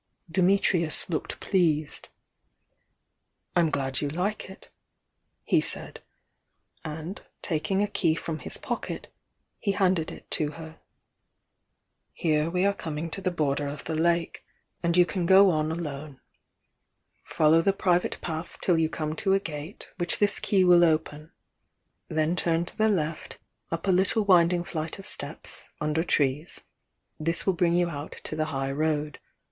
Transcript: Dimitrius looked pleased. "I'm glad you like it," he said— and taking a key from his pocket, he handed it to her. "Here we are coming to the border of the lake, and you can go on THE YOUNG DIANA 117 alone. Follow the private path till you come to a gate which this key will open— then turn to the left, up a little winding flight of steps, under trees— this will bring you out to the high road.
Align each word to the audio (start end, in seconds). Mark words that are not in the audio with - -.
Dimitrius 0.31 1.07
looked 1.09 1.39
pleased. 1.39 2.09
"I'm 3.55 3.69
glad 3.69 4.01
you 4.01 4.09
like 4.09 4.49
it," 4.49 4.71
he 5.43 5.61
said— 5.61 6.01
and 6.83 7.21
taking 7.43 7.83
a 7.83 7.87
key 7.87 8.15
from 8.15 8.39
his 8.39 8.57
pocket, 8.57 9.13
he 9.59 9.73
handed 9.73 10.09
it 10.09 10.31
to 10.31 10.53
her. 10.53 10.79
"Here 12.13 12.49
we 12.49 12.65
are 12.65 12.73
coming 12.73 13.11
to 13.11 13.21
the 13.21 13.29
border 13.29 13.67
of 13.67 13.83
the 13.83 13.93
lake, 13.93 14.43
and 14.81 14.97
you 14.97 15.05
can 15.05 15.27
go 15.27 15.51
on 15.51 15.69
THE 15.69 15.75
YOUNG 15.75 15.83
DIANA 15.83 15.93
117 15.97 16.09
alone. 16.09 16.19
Follow 17.23 17.61
the 17.61 17.71
private 17.71 18.19
path 18.21 18.57
till 18.59 18.79
you 18.79 18.89
come 18.89 19.15
to 19.17 19.33
a 19.35 19.39
gate 19.39 19.85
which 19.97 20.17
this 20.17 20.39
key 20.39 20.63
will 20.63 20.83
open— 20.83 21.31
then 22.07 22.35
turn 22.35 22.65
to 22.65 22.75
the 22.75 22.89
left, 22.89 23.37
up 23.71 23.85
a 23.87 23.91
little 23.91 24.25
winding 24.25 24.63
flight 24.63 24.97
of 24.97 25.05
steps, 25.05 25.67
under 25.79 26.03
trees— 26.03 26.61
this 27.19 27.45
will 27.45 27.53
bring 27.53 27.75
you 27.75 27.87
out 27.91 28.13
to 28.23 28.35
the 28.35 28.45
high 28.45 28.71
road. 28.71 29.19